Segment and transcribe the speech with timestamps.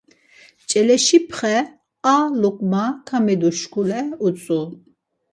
[0.69, 1.55] Çeleşipxe
[2.13, 4.61] a luǩma kamidu şuǩule utzu.